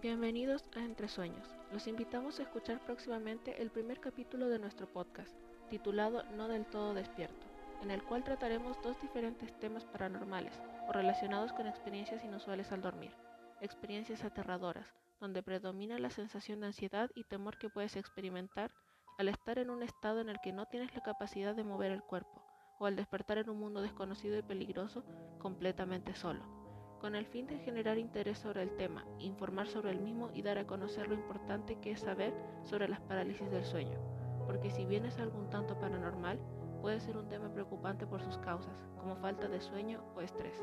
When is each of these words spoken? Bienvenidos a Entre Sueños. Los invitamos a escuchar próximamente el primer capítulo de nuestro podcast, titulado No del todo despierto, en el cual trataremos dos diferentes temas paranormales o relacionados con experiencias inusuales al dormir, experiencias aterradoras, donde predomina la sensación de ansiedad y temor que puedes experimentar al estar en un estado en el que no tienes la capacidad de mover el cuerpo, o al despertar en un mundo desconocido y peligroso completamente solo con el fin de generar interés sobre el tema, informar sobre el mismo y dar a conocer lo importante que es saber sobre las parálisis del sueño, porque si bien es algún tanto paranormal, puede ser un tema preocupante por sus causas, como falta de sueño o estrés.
Bienvenidos 0.00 0.62
a 0.76 0.84
Entre 0.84 1.08
Sueños. 1.08 1.48
Los 1.72 1.88
invitamos 1.88 2.38
a 2.38 2.44
escuchar 2.44 2.78
próximamente 2.84 3.60
el 3.60 3.68
primer 3.70 3.98
capítulo 3.98 4.48
de 4.48 4.60
nuestro 4.60 4.86
podcast, 4.86 5.36
titulado 5.70 6.22
No 6.36 6.46
del 6.46 6.66
todo 6.66 6.94
despierto, 6.94 7.48
en 7.82 7.90
el 7.90 8.04
cual 8.04 8.22
trataremos 8.22 8.80
dos 8.80 9.00
diferentes 9.02 9.58
temas 9.58 9.84
paranormales 9.86 10.52
o 10.88 10.92
relacionados 10.92 11.52
con 11.52 11.66
experiencias 11.66 12.22
inusuales 12.22 12.70
al 12.70 12.80
dormir, 12.80 13.10
experiencias 13.60 14.22
aterradoras, 14.22 14.86
donde 15.20 15.42
predomina 15.42 15.98
la 15.98 16.10
sensación 16.10 16.60
de 16.60 16.68
ansiedad 16.68 17.10
y 17.16 17.24
temor 17.24 17.58
que 17.58 17.68
puedes 17.68 17.96
experimentar 17.96 18.70
al 19.18 19.28
estar 19.28 19.58
en 19.58 19.68
un 19.68 19.82
estado 19.82 20.20
en 20.20 20.28
el 20.28 20.38
que 20.40 20.52
no 20.52 20.66
tienes 20.66 20.94
la 20.94 21.02
capacidad 21.02 21.56
de 21.56 21.64
mover 21.64 21.90
el 21.90 22.04
cuerpo, 22.04 22.40
o 22.78 22.86
al 22.86 22.94
despertar 22.94 23.38
en 23.38 23.50
un 23.50 23.58
mundo 23.58 23.82
desconocido 23.82 24.38
y 24.38 24.42
peligroso 24.42 25.02
completamente 25.40 26.14
solo 26.14 26.57
con 27.00 27.14
el 27.14 27.26
fin 27.26 27.46
de 27.46 27.58
generar 27.58 27.98
interés 27.98 28.38
sobre 28.38 28.62
el 28.62 28.76
tema, 28.76 29.04
informar 29.18 29.68
sobre 29.68 29.90
el 29.90 30.00
mismo 30.00 30.30
y 30.34 30.42
dar 30.42 30.58
a 30.58 30.66
conocer 30.66 31.08
lo 31.08 31.14
importante 31.14 31.78
que 31.80 31.92
es 31.92 32.00
saber 32.00 32.34
sobre 32.64 32.88
las 32.88 33.00
parálisis 33.00 33.50
del 33.50 33.64
sueño, 33.64 33.98
porque 34.46 34.70
si 34.70 34.84
bien 34.84 35.04
es 35.04 35.18
algún 35.18 35.48
tanto 35.50 35.78
paranormal, 35.78 36.38
puede 36.80 37.00
ser 37.00 37.16
un 37.16 37.28
tema 37.28 37.52
preocupante 37.52 38.06
por 38.06 38.22
sus 38.22 38.38
causas, 38.38 38.74
como 38.98 39.16
falta 39.16 39.48
de 39.48 39.60
sueño 39.60 40.02
o 40.16 40.20
estrés. 40.20 40.62